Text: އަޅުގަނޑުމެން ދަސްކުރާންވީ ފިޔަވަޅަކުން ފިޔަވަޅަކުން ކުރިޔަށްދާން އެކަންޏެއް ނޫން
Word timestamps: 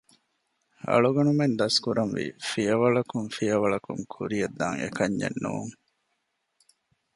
އަޅުގަނޑުމެން 0.89 1.55
ދަސްކުރާންވީ 1.59 2.25
ފިޔަވަޅަކުން 2.49 3.29
ފިޔަވަޅަކުން 3.35 4.03
ކުރިޔަށްދާން 4.13 4.77
އެކަންޏެއް 4.81 5.39
ނޫން 5.43 5.71